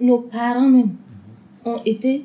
[0.00, 0.96] nos parents même
[1.64, 2.24] ont été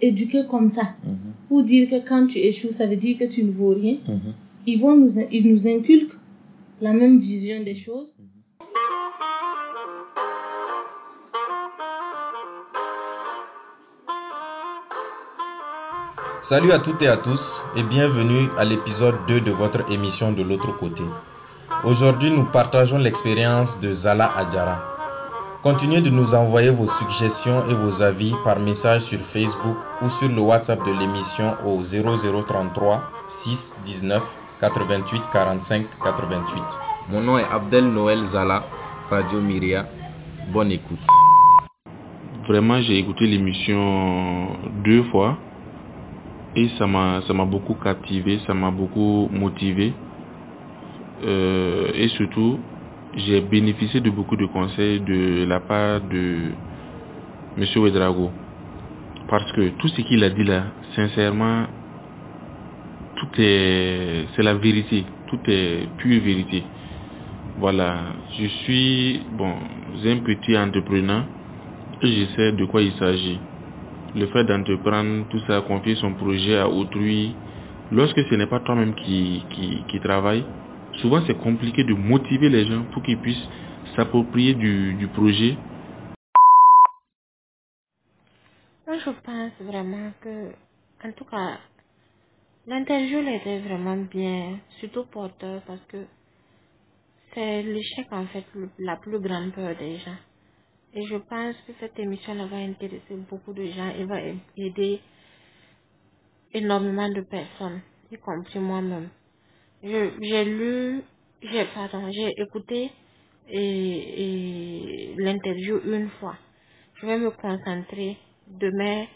[0.00, 1.16] éduqués comme ça, Mhm.
[1.48, 4.32] pour dire que quand tu échoues, ça veut dire que tu ne vaux rien, Mhm.
[4.66, 6.18] ils vont nous, ils nous inculquent
[6.80, 8.12] la même vision des choses.
[16.42, 20.42] Salut à toutes et à tous et bienvenue à l'épisode 2 de votre émission de
[20.42, 21.02] l'autre côté.
[21.84, 24.93] Aujourd'hui, nous partageons l'expérience de Zala Adjara.
[25.64, 30.28] Continuez de nous envoyer vos suggestions et vos avis par message sur Facebook ou sur
[30.28, 34.20] le WhatsApp de l'émission au 0033 6 19
[34.60, 36.62] 88 45 88.
[37.10, 38.64] Mon nom est Abdel Noël Zala,
[39.08, 39.86] Radio Myria.
[40.52, 41.06] Bonne écoute.
[42.46, 44.48] Vraiment, j'ai écouté l'émission
[44.84, 45.38] deux fois
[46.56, 49.94] et ça m'a beaucoup captivé, ça m'a beaucoup motivé
[51.22, 52.58] Euh, et surtout
[53.16, 56.50] j'ai bénéficié de beaucoup de conseils de la part de
[57.56, 58.30] Monsieur Ouedraogo
[59.28, 61.66] parce que tout ce qu'il a dit là, sincèrement,
[63.16, 66.62] tout est c'est la vérité, tout est pure vérité.
[67.58, 67.98] Voilà,
[68.38, 69.54] je suis bon,
[70.04, 71.22] un petit entrepreneur
[72.02, 73.38] et je sais de quoi il s'agit.
[74.16, 77.34] Le fait d'entreprendre tout ça, confier son projet à autrui,
[77.92, 80.44] lorsque ce n'est pas toi-même qui, qui, qui travaille,
[81.04, 83.46] souvent c'est compliqué de motiver les gens pour qu'ils puissent
[83.94, 85.54] s'approprier du, projet.
[88.86, 90.48] Moi, je pense vraiment que,
[91.06, 91.58] en tout cas,
[92.66, 96.06] l'interview était vraiment bien, surtout porteur, parce que
[97.34, 98.46] c'est l'échec, en fait,
[98.78, 100.20] la plus grande peur des gens.
[100.94, 104.20] Et je pense que cette émission va intéresser beaucoup de gens et va
[104.56, 105.00] aider
[106.54, 109.10] énormément de personnes, y compris moi-même.
[109.84, 111.02] Je- J'ai lu,
[111.42, 112.92] j'ai, pardon, j'ai écouté
[113.48, 116.36] et, l'interview une fois.
[117.00, 118.18] Je vais me concentrer
[118.48, 119.06] demain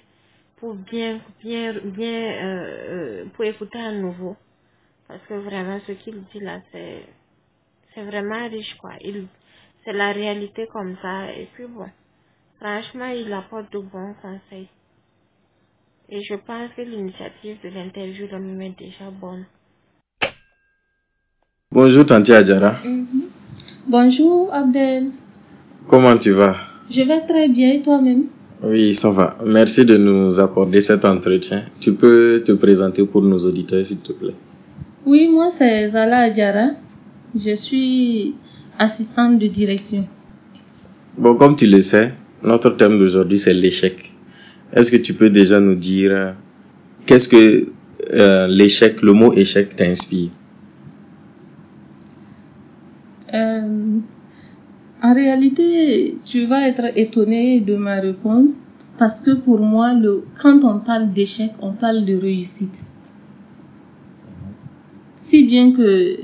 [0.59, 4.37] pour bien, bien, bien, euh, euh, pour écouter à nouveau.
[5.09, 7.05] Parce que vraiment, ce qu'il dit là, c'est,
[7.95, 8.93] c'est vraiment riche, quoi.
[9.03, 9.28] Il,
[9.84, 11.33] c'est la réalité comme ça.
[11.34, 11.91] Et puis bon,
[12.61, 14.69] franchement, il apporte de bons conseils.
[16.11, 19.47] Et je pense que l'initiative de l'interview est déjà bonne.
[21.71, 22.75] Bonjour Tanti Adjara,
[23.87, 25.05] Bonjour Abdel,
[25.87, 26.56] comment tu vas?
[26.91, 28.25] Je vais très bien et toi-même?
[28.62, 29.37] Oui, ça va.
[29.45, 31.65] Merci de nous accorder cet entretien.
[31.78, 34.34] Tu peux te présenter pour nos auditeurs s'il te plaît.
[35.05, 36.71] Oui, moi c'est Zala Adjara,
[37.39, 38.34] je suis
[38.78, 40.07] assistante de direction.
[41.19, 44.15] Bon, comme tu le sais, notre thème d'aujourd'hui c'est l'échec.
[44.73, 46.33] Est-ce que tu peux déjà nous dire euh,
[47.05, 47.69] qu'est-ce que
[48.15, 50.31] euh, l'échec, le mot échec t'inspire
[53.34, 53.99] Euh,
[55.03, 58.61] en réalité, tu vas être étonné de ma réponse
[58.99, 62.79] parce que pour moi, le, quand on parle d'échec, on parle de réussite.
[65.17, 66.17] Si bien que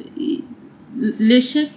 [1.20, 1.68] l'échec,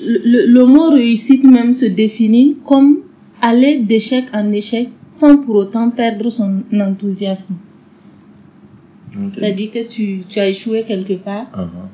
[0.00, 2.98] le, le- le mot réussite même se définit comme
[3.40, 7.56] aller d'échec en échec sans pour autant perdre son enthousiasme.
[9.32, 11.88] C'est-à-dire que tu, tu as échoué quelque part Uh-huh.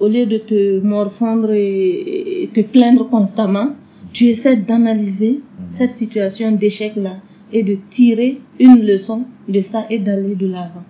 [0.00, 3.74] Au lieu de te morfondre et, et te plaindre constamment,
[4.12, 7.16] tu essaies d'analyser cette situation d'échec-là
[7.52, 10.84] et de tirer une leçon de ça et d'aller de l'avant.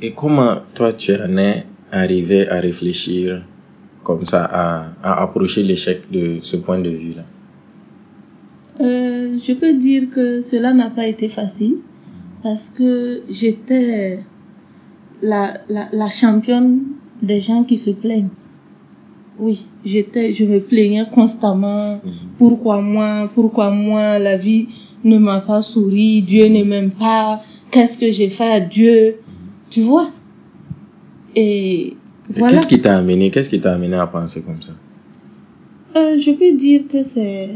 [0.00, 3.44] Et comment toi tu en es arrivé à réfléchir
[4.04, 7.24] comme ça, à, à approcher l'échec de ce point de vue-là?
[8.80, 11.76] Euh, je peux dire que cela n'a pas été facile
[12.42, 14.18] parce que j'étais
[15.20, 16.80] la, la, la championne
[17.22, 18.28] des gens qui se plaignent.
[19.38, 22.00] Oui, j'étais, je me plaignais constamment.
[22.38, 24.66] Pourquoi moi, pourquoi moi, la vie
[25.04, 29.16] ne m'a pas souri, Dieu ne m'aime pas, qu'est-ce que j'ai fait à Dieu,
[29.70, 30.10] tu vois?
[31.34, 31.96] Et Et
[32.36, 32.54] voilà.
[32.54, 34.72] Qu'est-ce qui t'a amené, qu'est-ce qui t'a amené à penser comme ça?
[35.96, 37.50] Euh, je peux dire que c'est,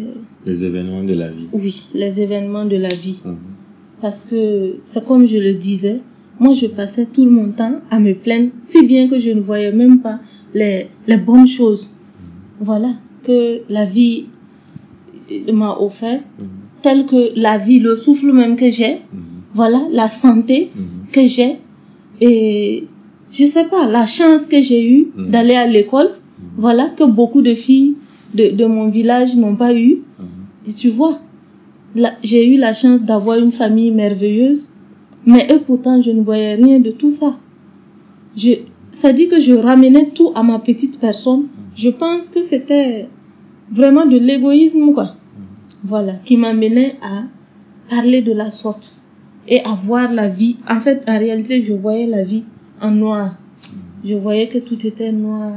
[0.45, 1.47] Les événements de la vie.
[1.53, 3.21] oui, les événements de la vie.
[3.25, 3.37] Mhm.
[4.01, 6.01] Parce que c'est comme je le disais,
[6.39, 9.73] moi je passais tout mon temps à me plaindre, si bien que je ne voyais
[9.73, 10.19] même pas
[10.55, 11.89] les, les bonnes choses.
[12.61, 12.93] Voilà,
[13.25, 14.27] que la vie
[15.53, 16.21] m'a offert,
[16.83, 18.99] tel que la vie, le souffle même que j'ai,
[19.53, 20.71] voilà, la santé
[21.13, 21.57] que j'ai,
[22.21, 22.87] et
[23.33, 26.11] je sais pas, la chance que j'ai eue d'aller à l'école,
[26.57, 27.95] voilà, que beaucoup de filles
[28.35, 30.03] de, de mon village n'ont pas eu.
[30.67, 31.21] Et tu vois,
[32.23, 34.73] j'ai eu la chance d'avoir une famille merveilleuse,
[35.27, 37.37] mais eux pourtant je ne voyais rien de tout ça.
[38.37, 38.53] Je,
[38.93, 41.49] ça dit que je ramenais tout à ma petite personne.
[41.77, 43.09] Je pense que c'était
[43.71, 45.15] vraiment de l'égoïsme, quoi.
[45.85, 47.25] voilà, qui m'amenait à
[47.91, 48.93] parler de la sorte
[49.49, 50.57] et à voir la vie.
[50.69, 52.45] En fait, en réalité, je voyais la vie
[52.81, 53.37] en noir.
[54.05, 55.53] Je voyais que tout était noir.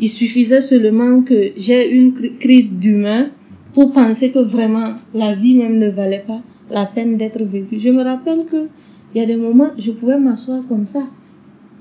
[0.00, 3.26] Il suffisait seulement que j'ai une cri- crise d'humeur
[3.74, 6.40] pour penser que vraiment la vie même ne valait pas
[6.70, 7.78] la peine d'être vécue.
[7.80, 8.68] Je me rappelle que
[9.14, 11.02] il y a des moments, je pouvais m'asseoir comme ça.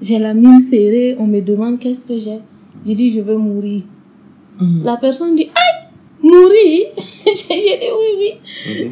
[0.02, 2.40] J'ai la mine serrée, on me demande qu'est-ce que j'ai.
[2.86, 3.82] Je dis je veux mourir.
[4.84, 5.88] La personne dit aïe,
[6.22, 6.86] mourir.
[7.26, 8.32] J'ai dit oui oui.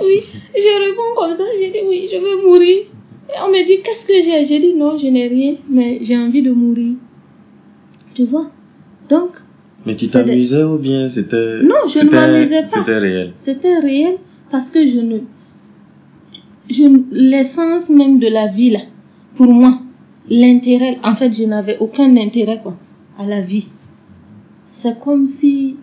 [0.00, 0.20] oui,
[0.56, 2.78] je réponds comme ça, j'ai dit oui, je veux mourir.
[3.28, 4.44] Et on me dit qu'est-ce que j'ai?
[4.46, 6.94] J'ai dit non, je n'ai rien, mais j'ai envie de mourir.
[8.14, 8.50] Tu vois?
[9.10, 9.30] Donc,
[9.84, 11.62] Mais tu t'amusais ou bien c'était.
[11.62, 12.66] Non, je ne c'était- m'amusais pas.
[12.66, 13.32] C'était réel?
[13.36, 14.16] c'était réel
[14.50, 15.18] parce que je ne.
[16.70, 18.80] Je, l'essence même de la vie, là,
[19.36, 19.78] pour moi,
[20.30, 22.76] l'intérêt, en fait, je n'avais aucun intérêt, quoi,
[23.18, 23.68] à la vie.
[24.64, 25.76] C'est comme si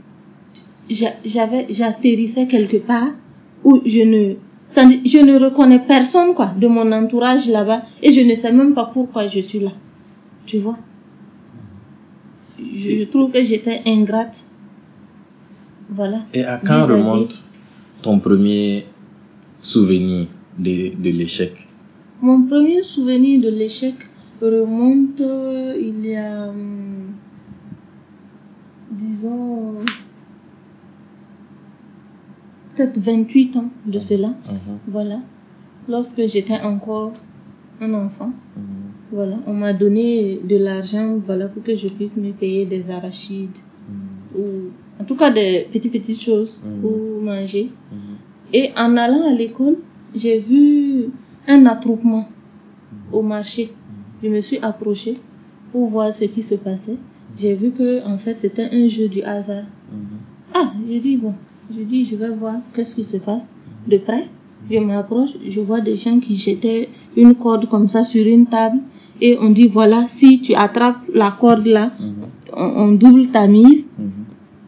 [0.90, 3.10] j'a- j'avais, j'atterrissais quelque part
[3.64, 4.34] où je ne,
[5.06, 8.86] je ne reconnais personne, quoi, de mon entourage là-bas et je ne sais même pas
[8.92, 9.72] pourquoi je suis là.
[10.48, 10.78] Tu vois?
[12.60, 14.46] Je, je trouve que j'étais ingrate.
[15.90, 16.20] Voilà.
[16.34, 17.44] Et à quand remonte
[18.02, 18.86] ton premier
[19.62, 20.28] souvenir?
[20.60, 21.54] De, de l'échec
[22.22, 23.96] Mon premier souvenir de l'échec
[24.42, 27.14] remonte euh, il y a, hum,
[28.92, 29.76] disons,
[32.76, 34.30] peut-être 28 ans de cela.
[34.30, 35.20] Mhm, Voilà.
[35.88, 37.14] Lorsque j'étais encore
[37.82, 38.32] un enfant.
[38.58, 38.64] mhm.
[39.12, 39.38] Voilà.
[39.48, 43.58] On m'a donné de l'argent, voilà, pour que je puisse me payer des arachides.
[44.38, 44.70] Ou,
[45.00, 46.82] en tout cas, des petites, petites choses Mhm.
[46.82, 47.70] pour manger.
[47.92, 48.00] Mhm.
[48.54, 49.76] Et en allant à l'école,
[50.16, 51.10] j'ai vu
[51.48, 52.28] un attroupement
[53.12, 53.72] au marché.
[54.24, 55.18] Je me suis approchée
[55.72, 56.98] pour voir ce qui se passait.
[57.38, 59.64] J'ai vu que en fait c'était un jeu du hasard.
[59.92, 60.18] Mhm.
[60.54, 61.34] Ah, je dis bon,
[61.76, 63.54] je dis je vais voir qu'est-ce qui se passe
[63.88, 64.28] de près.
[64.70, 66.88] Je m'approche, je vois des gens qui jetaient
[67.18, 68.80] une corde comme ça sur une table
[69.20, 72.14] et on dit voilà si tu attrapes la corde là, Mhm.
[72.58, 73.91] on, on double ta mise.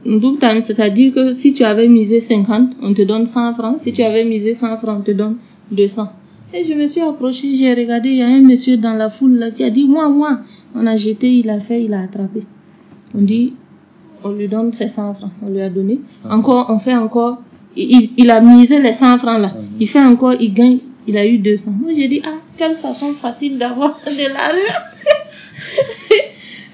[0.06, 3.80] Double c'est-à-dire que si tu avais misé 50, on te donne 100 francs.
[3.80, 5.38] Si tu avais misé 100 francs, on te donne
[5.72, 6.12] 200.
[6.54, 9.38] Et je me suis approchée, j'ai regardé, il y a un monsieur dans la foule
[9.38, 10.40] là qui a dit, moi, moi.
[10.76, 12.44] On a jeté, il a fait, il a attrapé.
[13.16, 13.54] On dit,
[14.24, 16.00] on lui donne ses 100 francs, on lui a donné.
[16.30, 17.42] Encore, on fait encore,
[17.76, 19.54] il, il a misé les 100 francs là.
[19.80, 21.72] Il fait encore, il gagne, il a eu 200.
[21.82, 24.84] Moi, j'ai dit, ah, quelle façon facile d'avoir de l'argent.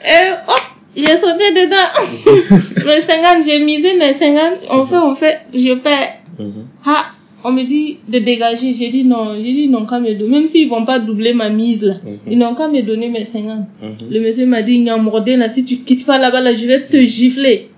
[0.06, 2.86] Et hop, j'ai sauté dedans.
[2.88, 6.20] les 50, j'ai misé mes 50, on fait, on fait, je perds.
[6.40, 6.66] Mhm.
[6.86, 7.06] Ah,
[7.44, 8.74] on me dit de dégager.
[8.74, 10.40] J'ai dit non, j'ai dit non, qu'à me donner.
[10.40, 11.96] Même s'ils vont pas doubler ma mise là,
[12.28, 13.68] ils n'ont qu'à me donner mes 50.
[13.82, 13.90] Mhm.
[14.10, 16.98] Le monsieur m'a dit, Nyamorde, là, si tu quittes pas là-bas, là, je vais te
[16.98, 17.70] gifler.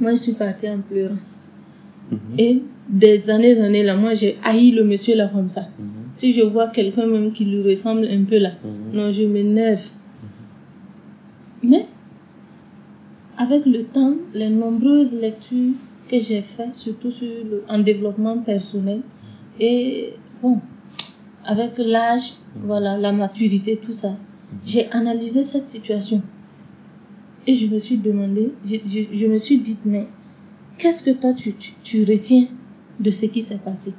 [0.00, 1.16] Moi, je suis partie en pleurant.
[2.38, 5.66] Et des années, années là, moi, j'ai haï le monsieur là comme ça.
[6.14, 8.50] Si je vois quelqu'un même qui lui ressemble un peu là,
[8.92, 9.80] non, je m'énerve.
[11.62, 11.86] Mais,
[13.38, 15.74] avec le temps, les nombreuses lectures
[16.08, 19.00] que j'ai faites, surtout sur le, en développement personnel,
[19.58, 20.60] et bon,
[21.44, 24.14] avec l'âge, voilà, la maturité, tout ça,
[24.64, 26.22] j'ai analysé cette situation.
[27.46, 30.06] Et je me suis demandé, je, je, je me suis dit, mais
[30.78, 32.46] qu'est-ce que toi tu, tu, tu retiens
[33.00, 33.92] de ce qui s'est passé?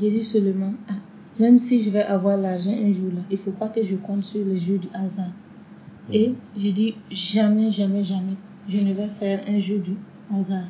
[0.00, 0.94] J'ai dit seulement, ah,
[1.40, 4.22] même si je vais avoir l'argent un jour là, il faut pas que je compte
[4.22, 5.32] sur les jeux du hasard.
[6.12, 8.36] Et j'ai dit, jamais, jamais, jamais,
[8.70, 9.92] je ne vais faire un jeu du
[10.34, 10.64] hasard.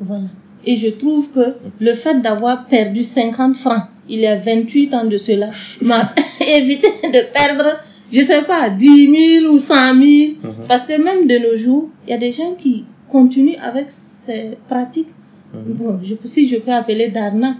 [0.00, 0.24] Voilà.
[0.64, 5.04] Et je trouve que le fait d'avoir perdu 50 francs, il y a 28 ans
[5.04, 5.48] de cela,
[5.82, 6.12] m'a
[6.46, 7.78] évité de perdre,
[8.12, 10.32] je sais pas, 10 000 ou 100 000.
[10.68, 14.58] Parce que même de nos jours, il y a des gens qui continuent avec ces
[14.68, 15.08] pratiques.
[15.52, 17.56] Bon, je, si je peux appeler d'arnaque.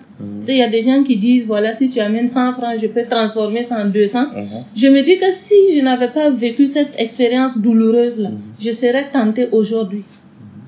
[0.46, 2.86] Sais, Il y a des gens qui disent, voilà, si tu amènes 100 francs, je
[2.86, 4.26] peux transformer ça en 200.
[4.32, 4.46] Mhm.
[4.76, 8.30] Je me dis que si je n'avais pas vécu cette expérience douloureuse là,
[8.60, 10.04] je serais tentée aujourd'hui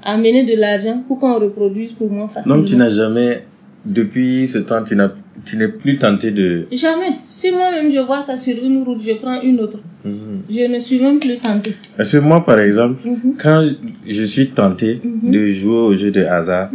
[0.02, 2.56] à amener de l'argent pour qu'on reproduise pour moi facilement.
[2.56, 3.44] Donc tu n'as jamais,
[3.86, 6.66] depuis ce temps, tu n'es plus tenté de.
[6.72, 7.12] Jamais.
[7.28, 9.78] Si moi-même je vois ça sur une route, je prends une autre.
[10.04, 10.42] Mhm.
[10.50, 11.72] Je ne suis même plus tentée.
[11.96, 13.34] Parce que moi, par exemple, Mhm.
[13.40, 13.62] quand
[14.06, 15.30] je, suis tenté Mhm.
[15.30, 16.70] de jouer au jeu de hasard.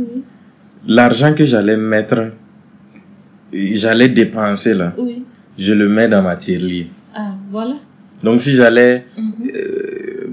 [0.88, 2.32] L'argent que j'allais mettre,
[3.53, 5.24] j'allais dépenser là, Oui.
[5.58, 6.88] je le mets dans ma tirelire.
[7.15, 7.75] Ah, voilà.
[8.24, 9.32] Donc si j'allais, Mhm.
[9.56, 10.27] euh,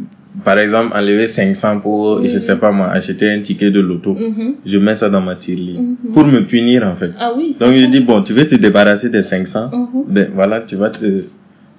[0.44, 4.14] par exemple, enlever 500 pour, Oui, je sais pas moi, acheter un ticket de loto,
[4.14, 4.54] Mhm.
[4.66, 5.80] je mets ça dans ma tirelire.
[5.80, 6.12] Mhm.
[6.12, 7.12] Pour me punir en fait.
[7.18, 7.56] Ah oui.
[7.58, 10.04] Donc je dis, bon, tu veux te débarrasser des 500, Mhm.
[10.08, 11.24] ben voilà, tu vas te,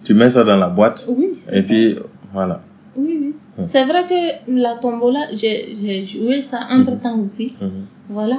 [0.04, 1.28] tu mets ça dans la boîte, Oui.
[1.52, 1.62] et ça.
[1.68, 1.96] puis
[2.34, 2.62] voilà.
[2.96, 3.34] Oui, oui.
[3.58, 3.68] Mhm.
[3.68, 7.54] C'est vrai que la tombola, j'ai joué ça entre temps aussi.
[7.62, 7.86] Mhm.
[8.10, 8.38] Voilà.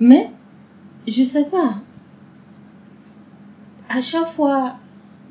[0.00, 0.30] Mais,
[1.06, 1.74] je sais pas.
[3.88, 4.76] À chaque fois,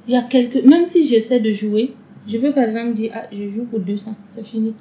[0.07, 0.63] il y a quelques.
[0.63, 1.93] Même si j'essaie de jouer,
[2.27, 4.73] je peux par exemple dire, ah, je joue pour 200, c'est fini.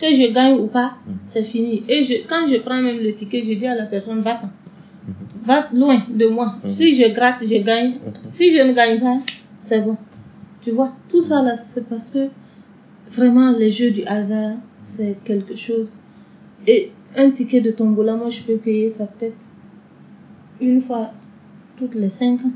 [0.00, 0.94] Que je gagne ou pas,
[1.24, 1.82] c'est fini.
[1.88, 4.50] Et je, quand je prends même le ticket, je dis à la personne, va-t'en.
[5.44, 6.56] Va loin de moi.
[6.66, 7.94] Si je gratte, je gagne.
[8.32, 9.18] Si je ne gagne pas,
[9.60, 9.96] c'est bon.
[10.62, 12.28] Tu vois, tout ça là, c'est parce que
[13.10, 15.88] vraiment les jeux du hasard, c'est quelque chose.
[16.66, 19.36] Et un ticket de tombola, moi je peux payer ça peut-être
[20.60, 21.10] une fois
[21.78, 22.52] toutes les cinq ans.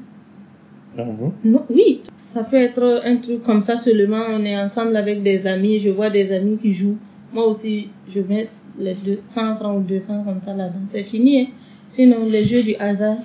[0.97, 1.33] Ah bon?
[1.45, 4.23] Non, oui, ça peut être un truc comme ça seulement.
[4.31, 6.99] On est ensemble avec des amis, je vois des amis qui jouent.
[7.33, 10.87] Moi aussi, je mets les deux, 100 francs ou 200 comme ça là-dedans.
[10.87, 11.41] C'est fini.
[11.41, 11.47] Hein.
[11.89, 13.17] Sinon, les jeux du hasard,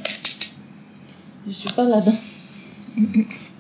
[1.48, 2.12] je suis pas là-dedans.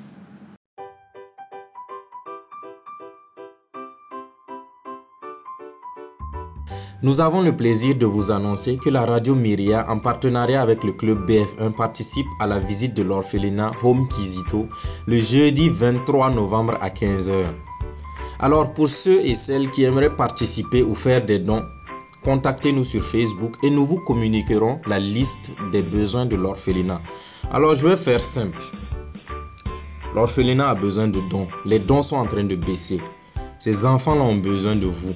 [7.03, 10.93] Nous avons le plaisir de vous annoncer que la radio Myria, en partenariat avec le
[10.93, 14.69] club BF1, participe à la visite de l'orphelinat Home Kizito
[15.05, 17.47] le jeudi 23 novembre à 15h.
[18.39, 21.65] Alors pour ceux et celles qui aimeraient participer ou faire des dons,
[22.23, 27.01] contactez-nous sur Facebook et nous vous communiquerons la liste des besoins de l'orphelinat.
[27.51, 28.63] Alors je vais faire simple.
[30.15, 31.49] L'orphelinat a besoin de dons.
[31.65, 33.01] Les dons sont en train de baisser.
[33.59, 35.15] Ces enfants ont besoin de vous.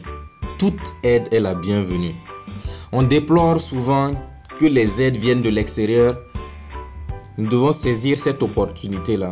[0.58, 2.16] Toute aide est la bienvenue.
[2.92, 4.14] On déplore souvent
[4.60, 6.18] que les aides viennent de l'extérieur.
[7.38, 9.30] Nous devons saisir cette opportunité-là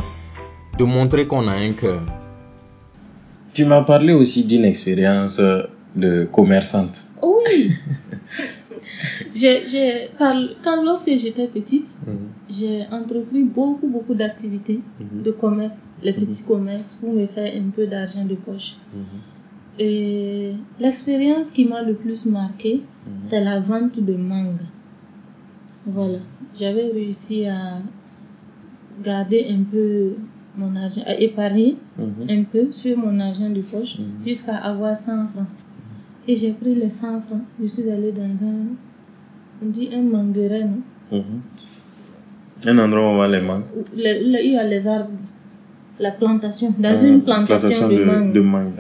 [0.78, 2.02] de montrer qu'on a un cœur.
[3.54, 5.42] Tu m'as parlé aussi d'une expérience
[5.96, 7.12] de commerçante.
[7.24, 7.72] Oui.
[10.20, 12.18] par- quand, lorsque j'étais petite, Mhm.
[12.50, 15.24] j'ai entrepris beaucoup, beaucoup d'activités Mhm.
[15.24, 18.76] de commerce, les petits commerces, pour me faire un peu d'argent de poche.
[19.78, 19.86] Mhm.
[19.86, 22.82] Et l'expérience qui m'a le plus marqué,
[23.22, 24.62] c'est la vente de mangue.
[25.86, 26.18] Voilà.
[26.58, 27.80] J'avais réussi à
[29.04, 30.14] garder un peu
[30.58, 32.30] mon argent, à épargner Mhm.
[32.30, 34.26] un peu sur mon argent de poche Mhm.
[34.26, 35.48] jusqu'à avoir 100 francs.
[36.28, 37.44] Et j'ai pris les 100 francs.
[37.62, 38.76] Je suis allée dans un,
[39.62, 40.24] on dit un non?
[41.12, 41.24] Mhm.
[42.68, 43.64] Un endroit où on les mangues.
[43.96, 45.12] Il y a les arbres,
[46.00, 48.34] la plantation, dans Ah, une plantation, de, mangue.
[48.34, 48.72] de mangue.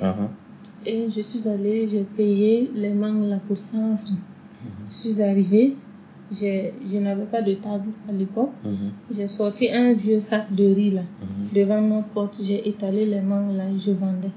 [0.85, 4.09] Et je suis allée, j'ai payé les mangues là pour 100 francs.
[4.09, 4.69] Mhm.
[4.91, 5.73] Je suis arrivée,
[6.31, 8.51] je n'avais pas de table à l'époque.
[8.63, 8.91] Mhm.
[9.15, 11.49] J'ai sorti un vieux sac de riz là, Mhm.
[11.55, 12.35] devant notre porte.
[12.41, 14.31] J'ai étalé les mangues là et je vendais.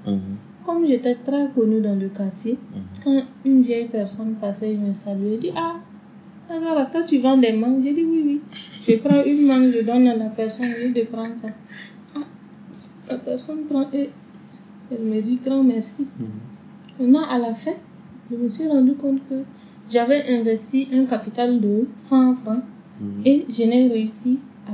[0.65, 2.57] Comme j'étais très connue dans le quartier,
[3.03, 5.77] quand une vieille personne passait, elle me saluait, dit Ah,
[6.51, 7.83] Azara, toi tu vends des mangues?
[7.83, 8.41] J'ai dit Oui, oui.
[8.87, 11.49] Je prends une mangue, je donne à la personne, je de prendre ça.
[12.17, 12.21] Ah,
[13.11, 14.09] la personne prend et
[14.91, 16.07] elle me dit Grand merci.
[16.19, 16.27] Mhm.
[17.01, 17.73] Maintenant, à la fin,
[18.31, 19.37] je me suis rendu compte que
[19.91, 22.63] j'avais investi un capital de 100 francs
[23.01, 23.23] Mhm.
[23.25, 24.73] et je n'ai réussi à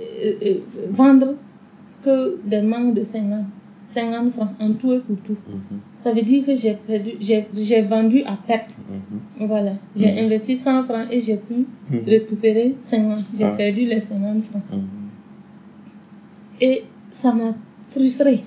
[0.00, 0.58] euh, euh,
[0.90, 1.34] vendre
[2.04, 3.44] que des mangues de 50,
[3.88, 5.36] 50 francs en tout et pour tout.
[5.48, 5.78] Mhm.
[5.96, 8.78] Ça veut dire que j'ai perdu, j'ai j'ai vendu à perte.
[8.90, 9.46] Mhm.
[9.48, 10.18] Voilà, j'ai Mhm.
[10.26, 12.00] investi 100 francs et j'ai pu Mhm.
[12.06, 13.24] récupérer 50.
[13.38, 13.54] J'ai Ah.
[13.56, 14.62] perdu les 50 francs.
[14.70, 14.82] Mhm.
[16.60, 17.54] Et ça m'a
[17.88, 18.40] frustrée.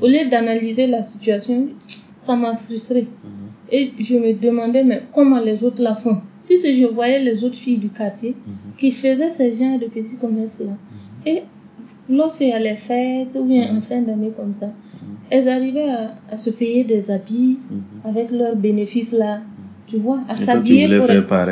[0.00, 1.68] Au lieu d'analyser la situation,
[2.18, 3.06] ça m'a frustrée.
[3.24, 3.30] Mhm.
[3.72, 6.18] Et je me demandais mais comment les autres la font?
[6.46, 8.52] Puisque je voyais les autres filles du quartier Mhm.
[8.78, 10.76] qui faisaient ce genre de petits commerces-là.
[11.26, 11.42] Et
[12.08, 14.70] lorsqu'il y a les fêtes ou bien en fin d'année comme ça,
[15.30, 17.80] elles arrivaient à, à se payer des habits Mhm.
[18.10, 19.42] avec leurs bénéfices-là.
[19.86, 21.06] Tu vois, à s'habiller pour.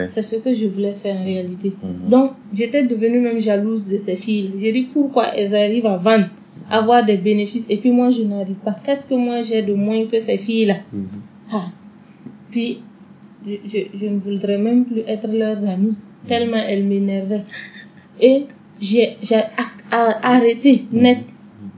[0.07, 1.73] C'est ce que je voulais faire en réalité.
[1.83, 2.09] Mhm.
[2.09, 4.51] Donc, j'étais devenue même jalouse de ces filles.
[4.61, 6.29] J'ai dit pourquoi elles arrivent à vendre,
[6.71, 8.77] avoir des bénéfices, et puis moi je n'arrive pas.
[8.85, 10.77] Qu'est-ce que moi j'ai de moins que ces filles-là?
[10.93, 11.07] Mhm.
[11.53, 11.67] Ah.
[12.51, 12.81] Puis,
[13.47, 15.97] je, je, je ne voudrais même plus être leurs amies,
[16.27, 17.45] tellement elles m'énervaient.
[18.21, 18.45] Et
[18.81, 19.17] j'ai
[19.91, 21.33] arrêté net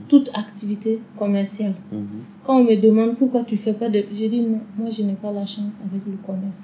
[0.09, 1.75] toute activité commerciale.
[1.93, 2.07] Mhm.
[2.45, 4.05] Quand on me demande pourquoi tu fais pas de...
[4.13, 6.63] Je dis non, moi je n'ai pas la chance avec le commerce.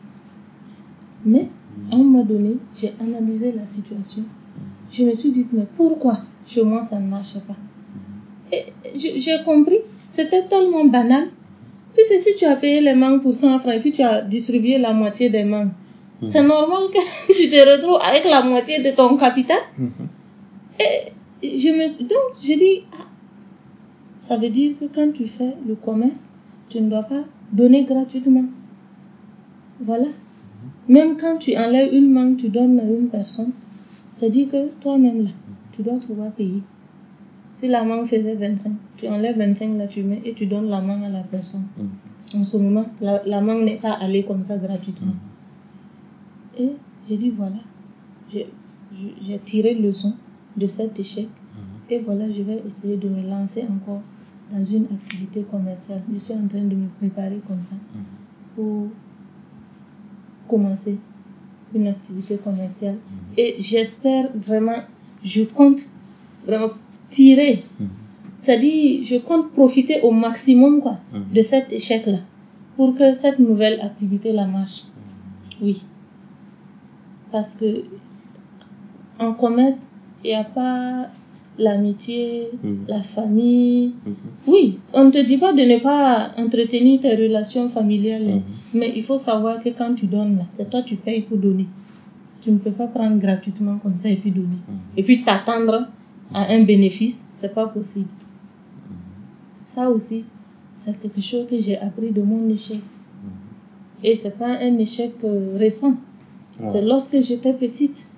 [1.25, 1.49] Mais,
[1.93, 4.23] à un moment donné, j'ai analysé la situation.
[4.91, 7.57] Je me suis dit, mais pourquoi chez moi ça ne marche pas?
[8.97, 11.29] J'ai compris, c'était tellement banal.
[11.95, 14.79] Puisque si tu as payé les mangues pour 100 francs et puis tu as distribué
[14.79, 15.71] la moitié des mangues,
[16.25, 19.59] c'est normal que tu te retrouves avec la moitié de ton capital.
[20.79, 21.13] Et
[21.43, 23.07] je me donc j'ai dit, ah,
[24.19, 26.29] ça veut dire que quand tu fais le commerce,
[26.69, 28.45] tu ne dois pas donner gratuitement.
[29.81, 30.07] Voilà.
[30.89, 33.53] Même quand tu enlèves une mangue, tu donnes à une personne,
[34.17, 35.31] c'est dire que toi-même là,
[35.73, 36.63] tu dois pouvoir payer.
[37.57, 40.83] Si la mangue faisait 25, tu enlèves 25 là, tu mets et tu donnes la
[40.83, 41.65] mangue à la personne.
[41.79, 42.41] Mhm.
[42.41, 45.15] En ce moment, la, la mangue n'est pas allée comme ça gratuitement.
[46.59, 46.73] Et
[47.09, 47.57] j'ai dit voilà,
[48.31, 50.15] j'ai tiré leçon
[50.57, 51.29] de cet échec.
[51.89, 54.03] Et voilà, je vais essayer de me lancer encore
[54.53, 56.03] dans une activité commerciale.
[56.13, 57.77] Je suis en train de me préparer comme ça
[58.55, 58.89] pour
[60.47, 60.99] commencer
[61.75, 62.97] une activité commerciale.
[63.39, 64.83] Et j'espère vraiment,
[65.25, 65.81] je compte
[66.47, 66.71] vraiment
[67.11, 67.63] tirer.
[68.43, 71.25] C'est-à-dire, je compte profiter au maximum quoi, Mhm.
[71.35, 72.19] de cet échec-là
[72.77, 74.83] pour que cette nouvelle activité-là marche.
[75.63, 75.83] Oui.
[77.33, 77.83] Parce que
[79.19, 79.89] en commerce,
[80.25, 81.07] il n'y a pas
[81.59, 82.85] l'amitié, Mhm.
[82.89, 83.93] la famille.
[84.07, 84.15] Mhm.
[84.47, 88.43] Oui, on ne te dit pas de ne pas entretenir tes relations familiales, Mhm.
[88.75, 91.67] mais il faut savoir que quand tu donnes, c'est toi tu payes pour donner.
[92.43, 94.59] Tu ne peux pas prendre gratuitement comme ça et puis donner.
[94.97, 95.89] Et puis t'attendre
[96.35, 98.09] à un bénéfice, c'est pas possible.
[99.65, 100.25] Ça aussi,
[100.75, 102.79] c'est quelque chose que j'ai appris de mon échec.
[104.05, 105.95] Et c'est pas un échec euh, récent.
[106.51, 108.09] C'est lorsque j'étais petite.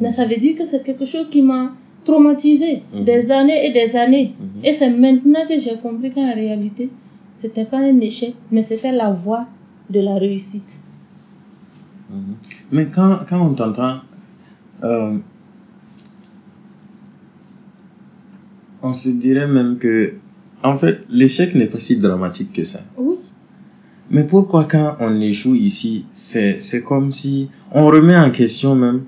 [0.00, 1.72] Mais ça veut dire que c'est quelque chose qui m'a
[2.04, 3.04] traumatisée Mhm.
[3.04, 4.32] des années et des années.
[4.64, 6.90] Et c'est maintenant que j'ai compris qu'en réalité,
[7.36, 9.46] c'était pas un échec, mais c'était la voie
[9.88, 10.80] de la réussite.
[12.72, 13.98] Mais quand, quand on t'entend,
[14.84, 15.18] euh,
[18.90, 20.12] on se dirait même que,
[20.62, 22.80] en fait, l'échec n'est pas si dramatique que ça.
[22.98, 23.14] Oui,
[24.10, 29.02] Mais pourquoi quand on échoue ici, c'est, c'est comme si on remet en question même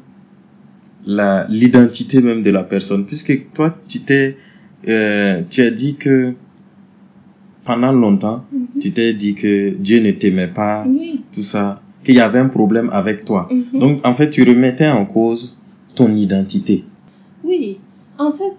[1.04, 4.36] la, l'identité même de la personne, puisque toi, tu t'es,
[4.88, 6.34] euh, tu as dit que
[7.64, 8.80] pendant longtemps, Mhm.
[8.80, 10.86] tu t'es dit que Dieu ne t'aimait pas,
[11.34, 13.48] tout ça, qu'il y avait un problème avec toi.
[13.50, 13.80] Mhm.
[13.80, 15.58] Donc, en fait, tu remettais en cause
[15.96, 16.84] ton identité.
[17.44, 17.78] Oui,
[18.18, 18.56] en fait,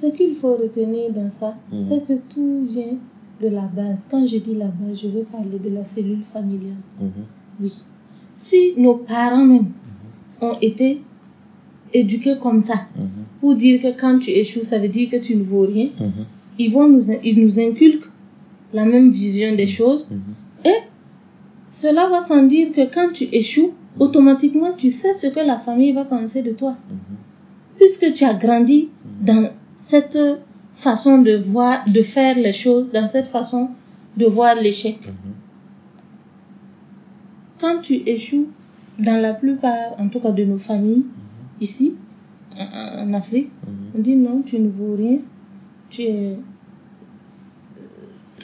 [0.00, 1.80] ce qu'il faut retenir dans ça, Mhm.
[1.86, 2.94] c'est que tout vient
[3.42, 4.00] de la base.
[4.10, 6.82] Quand je dis la base, je veux parler de la cellule familiale.
[7.60, 7.72] Oui.
[8.34, 9.68] Si nos parents même
[10.40, 11.00] ont été
[11.92, 12.78] éduqués comme ça,
[13.40, 15.88] pour dire que quand tu échoues, ça veut dire que tu ne vaux rien,
[16.58, 18.08] ils vont nous, ils nous inculquent
[18.72, 20.08] la même vision des choses
[20.64, 20.78] et
[21.68, 25.92] cela va sans dire que quand tu échoues, automatiquement tu sais ce que la famille
[25.92, 26.74] va penser de toi.
[27.76, 28.88] Puisque tu as grandi
[29.20, 29.48] dans
[29.94, 30.18] cette
[30.74, 33.68] façon de voir, de faire les choses, dans cette façon
[34.16, 34.98] de voir l'échec.
[37.60, 38.48] Quand tu échoues,
[38.98, 41.04] dans la plupart, en tout cas de nos familles,
[41.60, 41.94] ici,
[42.58, 43.50] en, en Afrique,
[43.94, 45.18] on dit non, tu ne vaux rien,
[45.90, 46.36] tu es...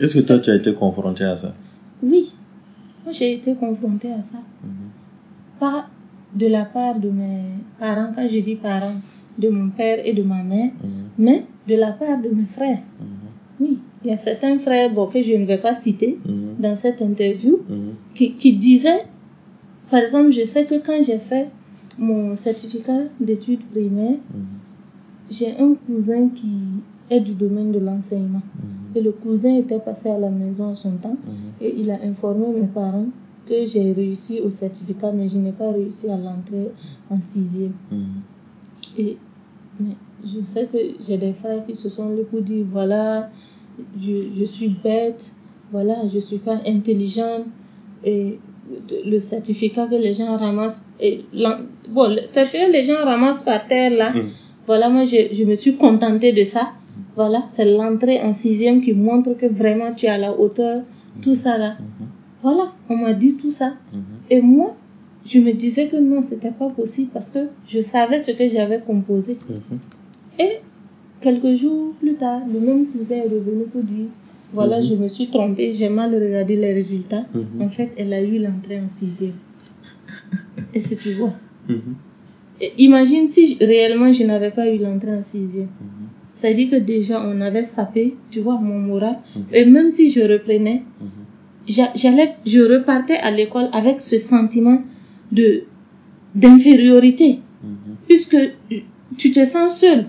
[0.01, 1.53] Est-ce que toi, tu as été confronté à ça?
[2.03, 2.33] Oui,
[3.05, 4.39] moi j'ai été confrontée à ça.
[5.59, 5.87] Pas
[6.35, 7.43] de la part de mes
[7.79, 8.95] parents, quand je dis parents,
[9.39, 10.71] de mon père et de ma mère,
[11.21, 12.83] mais de la part de mes frères.
[13.61, 16.19] Oui, il y a certains frères bon, que je ne vais pas citer
[16.59, 17.61] dans cette interview
[18.15, 19.05] qui, qui disaient,
[19.91, 21.49] par exemple, je sais que quand j'ai fait
[21.99, 24.19] mon certificat d'études primaires,
[25.31, 26.51] j'ai un cousin qui
[27.11, 28.43] est du domaine de l'enseignement.
[28.95, 31.17] Et le cousin était passé à la maison à son temps
[31.61, 33.07] et il a informé mes parents
[33.47, 36.71] que j'ai réussi au certificat, mais je n'ai pas réussi à l'entrer
[37.11, 37.75] en sixième.
[38.97, 39.17] Et
[39.79, 43.31] mais je sais que j'ai des frères qui se sont levés pour dire voilà,
[44.01, 45.33] je, je suis bête,
[45.73, 47.45] voilà, je suis pas intelligente.
[48.05, 48.39] Et
[49.05, 51.25] le certificat que les gens ramassent, et
[51.89, 54.13] bon, le certificat que les gens ramassent par terre là,
[54.67, 56.73] voilà, moi je, je me suis contentée de ça.
[57.17, 60.83] Voilà, c'est l'entrée en sixième qui montre que vraiment tu es à la hauteur,
[61.23, 61.77] tout ça là.
[62.43, 63.75] Voilà, on m'a dit tout ça.
[64.31, 64.75] Et moi,
[65.27, 68.81] je me disais que non, c'était pas possible parce que je savais ce que j'avais
[68.81, 69.37] composé.
[70.43, 70.51] Et
[71.21, 74.07] quelques jours plus tard, le même cousin est revenu pour dire
[74.53, 77.25] voilà, je me suis trompée, j'ai mal regardé les résultats.
[77.65, 79.39] En fait, elle a eu l'entrée en sixième.
[80.75, 81.33] Et si tu vois.
[82.63, 85.69] Et imagine si je- réellement je n'avais pas eu l'entrée en sixième.
[86.35, 89.17] C'est-à-dire que déjà on avait sapé, tu vois, mon moral.
[89.53, 90.83] Et même si je reprenais,
[91.69, 94.79] j'a- j'allais, je repartais à l'école avec ce sentiment
[95.33, 95.49] de
[96.35, 97.39] d'infériorité,
[98.07, 98.37] puisque
[99.19, 100.07] tu te sens seul.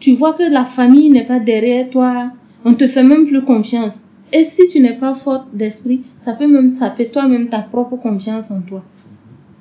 [0.00, 2.30] Tu vois que la famille n'est pas derrière toi,
[2.64, 4.00] on te fait même plus confiance.
[4.32, 8.50] Et si tu n'es pas forte d'esprit, ça peut même saper toi-même ta propre confiance
[8.50, 8.84] en toi.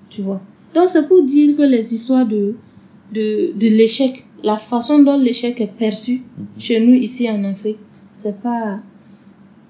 [0.09, 0.41] Tu vois.
[0.73, 2.55] Donc c'est pour dire que les histoires de
[3.13, 6.23] de, de l'échec, la façon dont l'échec est perçu
[6.57, 7.77] chez nous ici en Afrique,
[8.13, 8.79] c'est pas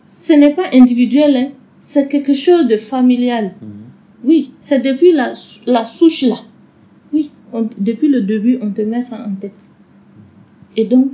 [0.05, 1.49] ce n'est pas individuel, hein.
[1.81, 3.53] c'est quelque chose de familial.
[4.23, 5.33] Oui, c'est depuis la,
[5.67, 6.35] la souche là.
[7.13, 9.69] Oui, on- depuis le début, on te met ça en tête.
[10.77, 11.11] Et donc,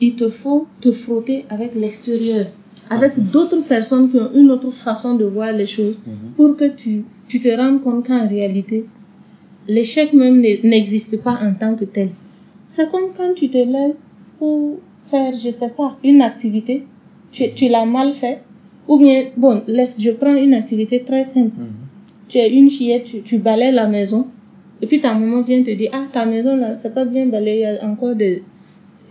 [0.00, 2.46] il te faut te frotter avec l'extérieur,
[2.88, 5.96] avec d'autres personnes qui ont une autre façon de voir les choses,
[6.36, 8.86] pour que tu, tu te rendes compte qu'en réalité,
[9.68, 12.10] l'échec même n'existe pas en tant que tel.
[12.66, 13.94] C'est comme quand tu te lèves
[14.38, 16.84] pour faire, je sais pas, une activité,
[17.32, 18.40] tu, tu l'as mal fait,
[18.88, 21.52] ou bien, bon, laisse, je prends une activité très simple.
[22.28, 24.26] Tu es une fillette, tu, tu balayes la maison,
[24.82, 27.56] et puis ta maman vient te dire, ah, ta maison là, c'est pas bien balayé,
[27.56, 28.40] il y a encore de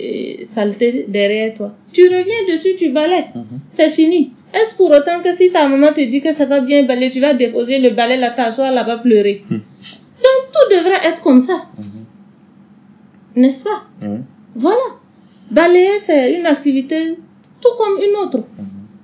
[0.02, 1.74] euh, saleté derrière toi.
[1.94, 3.26] Tu reviens dessus, tu balayes.
[3.72, 4.32] C'est fini.
[4.54, 7.20] Est-ce pour autant que si ta maman te dit que ça va bien balayer, tu
[7.20, 9.44] vas déposer le balai là, t'asseoir là-bas pleurer?
[9.50, 9.62] Donc
[10.52, 11.66] tout devrait être comme ça.
[13.36, 13.84] N'est-ce pas?
[14.56, 14.82] Voilà.
[15.52, 17.16] Balayer, c'est une activité
[17.62, 18.44] tout comme une autre.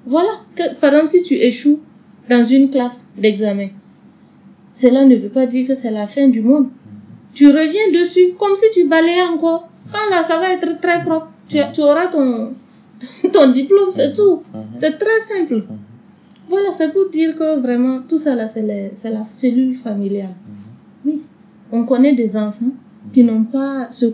[0.06, 0.40] Voilà.
[0.56, 1.82] Que, par exemple, si tu échoues
[2.30, 3.68] dans une classe d'examen,
[4.76, 6.68] cela ne veut pas dire que c'est la fin du monde.
[7.34, 9.70] Tu reviens dessus comme si tu balayais encore.
[9.92, 11.30] Quand là, ça va être très propre.
[11.48, 12.52] Tu, tu auras ton,
[13.34, 14.42] ton diplôme, c'est tout.
[14.82, 15.64] C'est très simple.
[16.50, 20.36] Voilà, c'est pour dire que vraiment, tout ça là, c'est la cellule familiale.
[21.06, 21.24] Oui.
[21.72, 22.74] On connaît des enfants
[23.14, 24.08] qui n'ont pas ce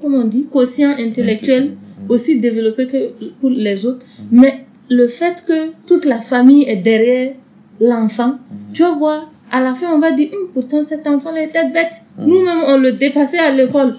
[0.00, 1.76] comment on dit, quotient intellectuel
[2.08, 4.04] aussi développé que pour les autres.
[4.30, 7.34] Mais le fait que toute la famille est derrière
[7.80, 8.38] l'enfant,
[8.72, 12.02] tu vas voir, à la fin, on va dire, Hum, pourtant cet enfant-là était bête.
[12.18, 13.96] Nous-mêmes, on le dépassait à l'école.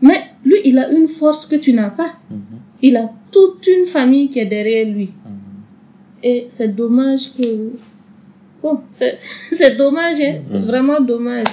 [0.00, 2.14] Mais lui, il a une force que tu n'as pas.
[2.82, 5.10] Il a toute une famille qui est derrière lui.
[6.22, 7.72] Et c'est dommage que...
[8.62, 9.16] Bon, c'est
[9.52, 11.46] c'est dommage, hein, c'est vraiment dommage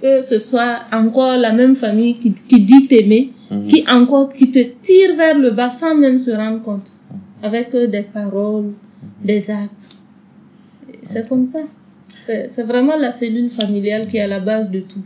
[0.00, 3.32] que ce soit encore la même famille qui, qui dit t'aimer,
[3.68, 6.86] qui encore qui te tire vers le bas sans même se rendre compte,
[7.42, 8.72] avec euh, des paroles,
[9.22, 9.97] des actes.
[11.10, 11.60] C'est comme ça.
[12.26, 15.00] C'est vraiment la cellule familiale qui est à la base de tout.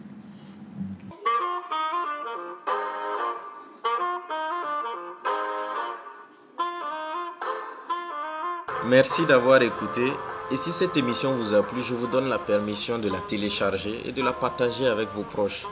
[8.88, 10.12] Merci d'avoir écouté.
[10.50, 14.00] Et si cette émission vous a plu, je vous donne la permission de la télécharger
[14.04, 15.66] et de la partager avec vos proches.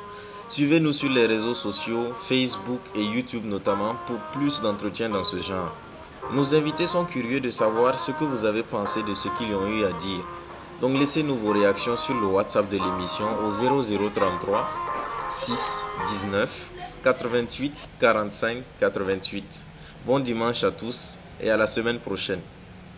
[0.49, 5.75] Suivez-nous sur les réseaux sociaux, Facebook et YouTube notamment, pour plus d'entretiens dans ce genre.
[6.29, 9.67] Nos invités sont curieux de savoir ce que vous avez pensé de ce qu'ils ont
[9.67, 10.25] eu à dire.
[10.81, 14.69] Donc laissez-nous vos réactions sur le WhatsApp de l'émission au 0033
[15.29, 16.71] 6 19
[17.03, 19.65] 88 45 88.
[20.07, 22.41] Bon dimanche à tous et à la semaine prochaine.